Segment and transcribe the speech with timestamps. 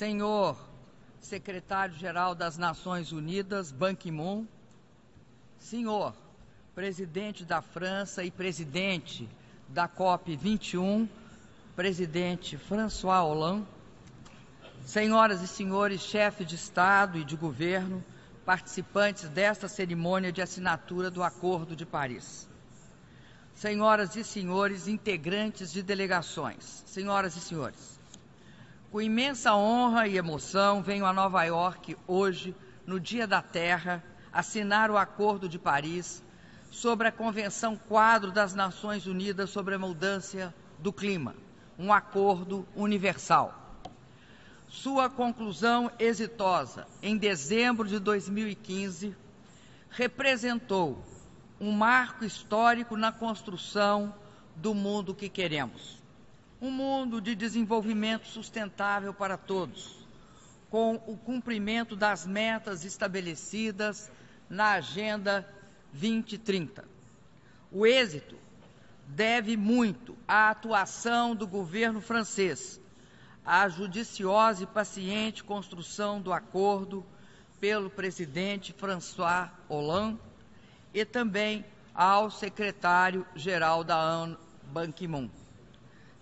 [0.00, 0.56] senhor
[1.20, 4.46] secretário-geral das Nações Unidas, Ban Ki-moon,
[5.58, 6.14] senhor
[6.74, 9.28] presidente da França e presidente
[9.68, 11.06] da COP 21,
[11.76, 13.66] presidente François Hollande,
[14.86, 18.02] senhoras e senhores chefes de Estado e de governo,
[18.46, 22.48] participantes desta cerimônia de assinatura do Acordo de Paris.
[23.54, 27.99] Senhoras e senhores integrantes de delegações, senhoras e senhores,
[28.90, 32.54] com imensa honra e emoção venho a Nova York hoje,
[32.84, 36.22] no Dia da Terra, assinar o Acordo de Paris
[36.72, 41.36] sobre a Convenção Quadro das Nações Unidas sobre a Mudança do Clima,
[41.78, 43.54] um acordo universal.
[44.68, 49.16] Sua conclusão exitosa em dezembro de 2015
[49.88, 51.04] representou
[51.60, 54.12] um marco histórico na construção
[54.56, 55.99] do mundo que queremos.
[56.60, 60.06] Um mundo de desenvolvimento sustentável para todos,
[60.68, 64.10] com o cumprimento das metas estabelecidas
[64.48, 65.48] na Agenda
[65.92, 66.84] 2030.
[67.72, 68.36] O êxito
[69.06, 72.78] deve muito à atuação do governo francês,
[73.42, 77.02] à judiciosa e paciente construção do acordo
[77.58, 80.18] pelo presidente François Hollande
[80.92, 84.38] e também ao secretário-geral da ONU,
[84.70, 85.39] Ban Ki-moon.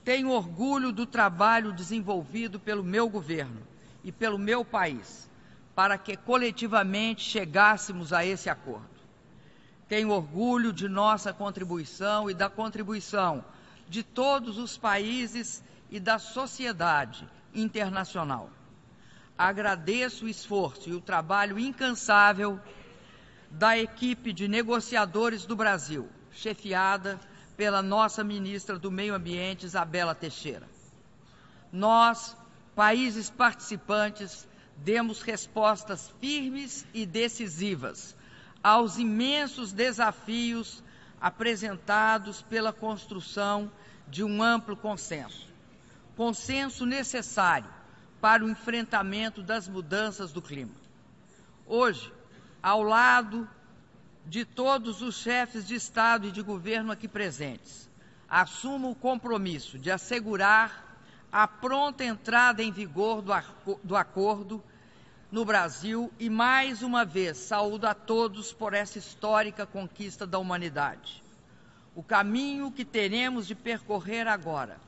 [0.08, 3.60] Tenho orgulho do trabalho desenvolvido pelo meu governo
[4.02, 5.28] e pelo meu país
[5.74, 8.88] para que coletivamente chegássemos a esse acordo.
[9.86, 13.44] Tenho orgulho de nossa contribuição e da contribuição
[13.86, 18.48] de todos os países e da sociedade internacional.
[19.36, 22.58] Agradeço o esforço e o trabalho incansável
[23.50, 27.20] da equipe de negociadores do Brasil, chefiada
[27.58, 30.68] pela nossa ministra do Meio Ambiente, Isabela Teixeira.
[31.72, 32.36] Nós,
[32.76, 34.46] países participantes,
[34.76, 38.14] demos respostas firmes e decisivas
[38.62, 40.84] aos imensos desafios
[41.20, 43.72] apresentados pela construção
[44.06, 45.48] de um amplo consenso.
[46.16, 47.68] Consenso necessário
[48.20, 50.74] para o enfrentamento das mudanças do clima.
[51.66, 52.12] Hoje,
[52.62, 53.50] ao lado
[54.28, 57.88] de todos os chefes de Estado e de governo aqui presentes,
[58.28, 61.00] assumo o compromisso de assegurar
[61.32, 63.32] a pronta entrada em vigor do,
[63.82, 64.62] do acordo
[65.32, 71.22] no Brasil e, mais uma vez, saúdo a todos por essa histórica conquista da humanidade.
[71.94, 74.78] O caminho que teremos de percorrer agora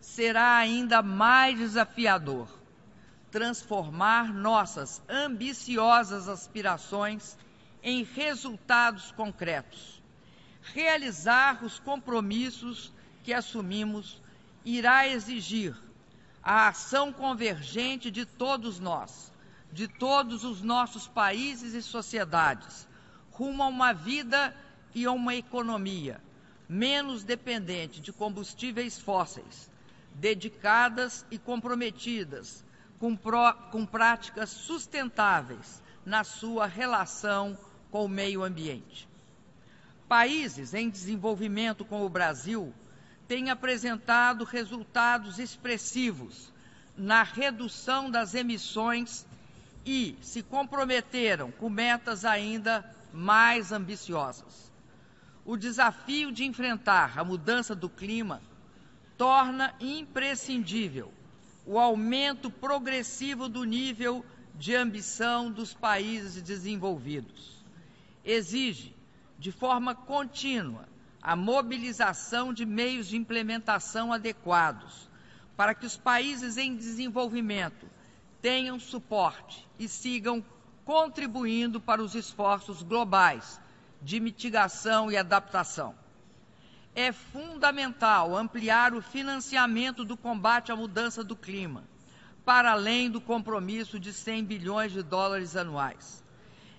[0.00, 2.48] será ainda mais desafiador
[3.30, 7.36] transformar nossas ambiciosas aspirações
[7.82, 10.02] em resultados concretos.
[10.62, 14.20] Realizar os compromissos que assumimos
[14.64, 15.76] irá exigir
[16.42, 19.32] a ação convergente de todos nós
[19.72, 22.86] de todos os nossos países e sociedades
[23.30, 24.54] rumo a uma vida
[24.94, 26.20] e a uma economia
[26.68, 29.70] menos dependente de combustíveis fósseis,
[30.14, 32.64] dedicadas e comprometidas
[32.98, 37.58] com, pró, com práticas sustentáveis na sua relação
[37.92, 39.06] com o meio ambiente.
[40.08, 42.74] Países em desenvolvimento como o Brasil
[43.28, 46.50] têm apresentado resultados expressivos
[46.96, 49.24] na redução das emissões
[49.86, 54.72] e se comprometeram com metas ainda mais ambiciosas.
[55.44, 58.40] O desafio de enfrentar a mudança do clima
[59.18, 61.12] torna imprescindível
[61.66, 64.24] o aumento progressivo do nível
[64.54, 67.61] de ambição dos países desenvolvidos.
[68.24, 68.94] Exige,
[69.38, 70.88] de forma contínua,
[71.20, 75.08] a mobilização de meios de implementação adequados
[75.56, 77.86] para que os países em desenvolvimento
[78.40, 80.44] tenham suporte e sigam
[80.84, 83.60] contribuindo para os esforços globais
[84.00, 85.94] de mitigação e adaptação.
[86.94, 91.84] É fundamental ampliar o financiamento do combate à mudança do clima,
[92.44, 96.21] para além do compromisso de 100 bilhões de dólares anuais.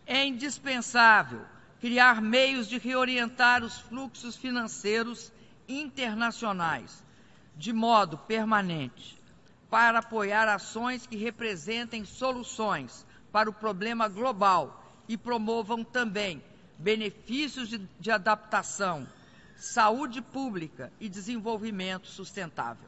[0.05, 1.41] É indispensável
[1.79, 5.31] criar meios de reorientar os fluxos financeiros
[5.67, 7.03] internacionais
[7.55, 9.17] de modo permanente
[9.69, 16.44] para apoiar ações que representem soluções para o problema global e promovam também
[16.77, 19.07] benefícios de, de adaptação,
[19.57, 22.88] saúde pública e desenvolvimento sustentável.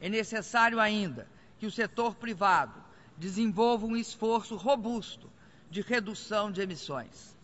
[0.00, 1.26] É necessário ainda
[1.58, 2.74] que o setor privado
[3.16, 5.28] desenvolva um esforço robusto
[5.70, 7.36] de redução de emissões.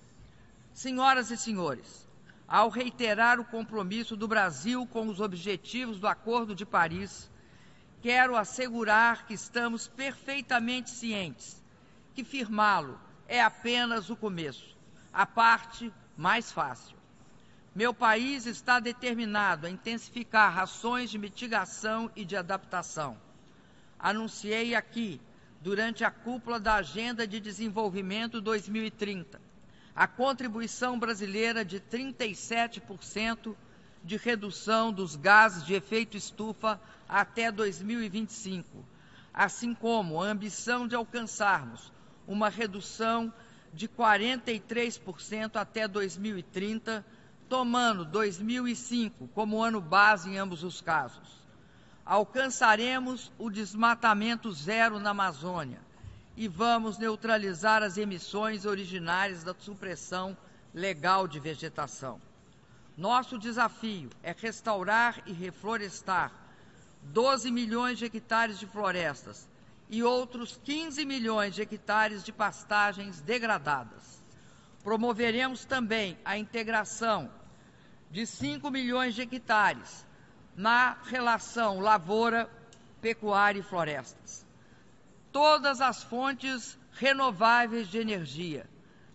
[0.72, 2.08] Senhoras e senhores,
[2.46, 7.30] ao reiterar o compromisso do Brasil com os objetivos do Acordo de Paris,
[8.02, 11.62] quero assegurar que estamos perfeitamente cientes
[12.14, 14.76] que firmá-lo é apenas o começo,
[15.12, 16.96] a parte mais fácil.
[17.74, 23.18] Meu país está determinado a intensificar ações de mitigação e de adaptação.
[23.98, 25.20] Anunciei aqui,
[25.64, 29.40] durante a cúpula da Agenda de Desenvolvimento 2030,
[29.96, 33.56] a contribuição brasileira de 37%
[34.04, 36.78] de redução dos gases de efeito estufa
[37.08, 38.84] até 2025,
[39.32, 41.90] assim como a ambição de alcançarmos
[42.28, 43.32] uma redução
[43.72, 47.02] de 43% até 2030,
[47.48, 51.43] tomando 2005 como ano base em ambos os casos.
[52.06, 55.80] Alcançaremos o desmatamento zero na Amazônia
[56.36, 60.36] e vamos neutralizar as emissões originárias da supressão
[60.74, 62.20] legal de vegetação.
[62.96, 66.30] Nosso desafio é restaurar e reflorestar
[67.04, 69.48] 12 milhões de hectares de florestas
[69.88, 74.22] e outros 15 milhões de hectares de pastagens degradadas.
[74.82, 77.30] Promoveremos também a integração
[78.10, 80.04] de 5 milhões de hectares
[80.56, 82.48] na relação lavoura,
[83.00, 84.46] pecuária e florestas.
[85.32, 88.68] Todas as fontes renováveis de energia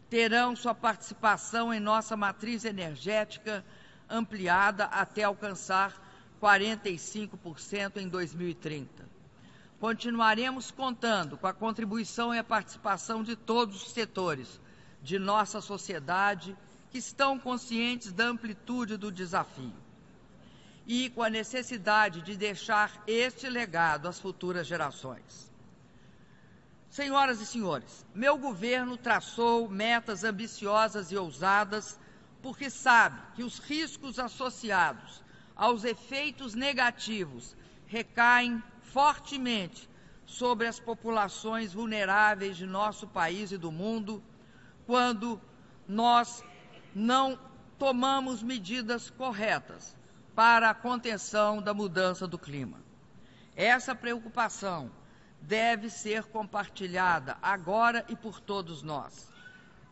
[0.10, 3.64] terão sua participação em nossa matriz energética
[4.10, 5.94] ampliada até alcançar
[6.42, 9.08] 45% em 2030.
[9.80, 14.60] Continuaremos contando com a contribuição e a participação de todos os setores
[15.02, 16.58] de nossa sociedade
[16.92, 19.89] que estão conscientes da amplitude do desafio
[20.92, 25.52] e com a necessidade de deixar este legado às futuras gerações.
[26.90, 32.00] Senhoras e senhores, meu governo traçou metas ambiciosas e ousadas
[32.42, 35.24] porque sabe que os riscos associados
[35.56, 37.56] aos efeitos negativos
[37.86, 39.88] recaem fortemente
[40.26, 44.24] sobre as populações vulneráveis de nosso país e do mundo
[44.88, 45.40] quando
[45.88, 46.44] nós
[46.96, 47.40] não
[47.78, 49.99] tomamos medidas corretas
[50.40, 52.78] para a contenção da mudança do clima.
[53.58, 54.90] Essa preocupação
[55.42, 59.30] deve ser compartilhada agora e por todos nós.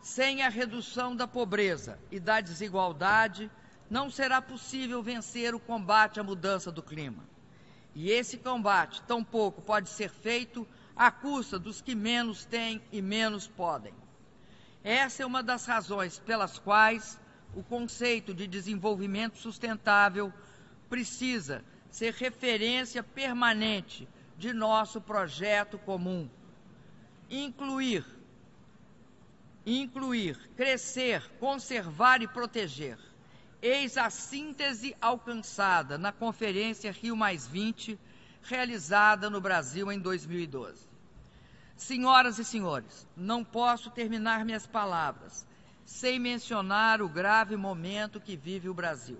[0.01, 3.51] Sem a redução da pobreza e da desigualdade,
[3.89, 7.25] não será possível vencer o combate à mudança do clima.
[7.93, 10.65] E esse combate tampouco pode ser feito
[10.95, 13.93] à custa dos que menos têm e menos podem.
[14.81, 17.19] Essa é uma das razões pelas quais
[17.55, 20.31] o conceito de desenvolvimento sustentável
[20.89, 24.07] precisa ser referência permanente
[24.37, 26.29] de nosso projeto comum.
[27.29, 28.05] Incluir,
[29.65, 32.97] incluir, crescer, conservar e proteger
[33.61, 37.17] Eis a síntese alcançada na Conferência Rio
[38.43, 40.87] realizada no Brasil em 2012.
[41.75, 45.45] Senhoras e senhores, não posso terminar minhas palavras
[45.87, 49.17] sem mencionar o grave momento que vive o Brasil.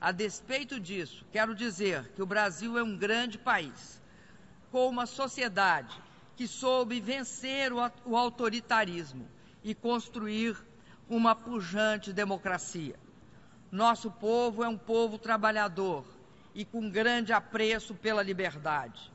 [0.00, 4.02] A despeito disso, quero dizer que o Brasil é um grande país,
[4.72, 5.96] com uma sociedade
[6.36, 9.24] que soube vencer o autoritarismo
[9.62, 10.56] e construir
[11.08, 12.96] uma pujante democracia.
[13.70, 16.04] Nosso povo é um povo trabalhador
[16.56, 19.12] e com grande apreço pela liberdade.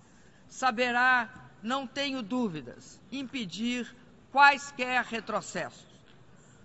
[0.47, 1.29] Saberá,
[1.61, 3.93] não tenho dúvidas, impedir
[4.31, 5.88] quaisquer retrocessos.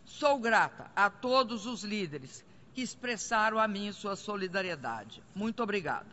[0.04, 2.44] Sou grata a todos os líderes
[2.74, 5.22] que expressaram a mim sua solidariedade.
[5.34, 6.06] Muito obrigada.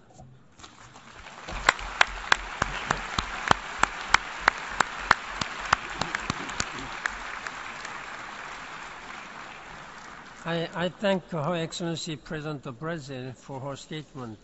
[10.43, 14.39] I, I thank Her Excellency President of Brazil for her statement.